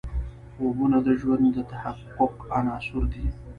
خوبونه 0.55 0.97
د 1.07 1.09
ژوند 1.21 1.45
د 1.55 1.57
تحقق 1.71 2.35
عناصر 2.57 3.03
دي. 3.13 3.25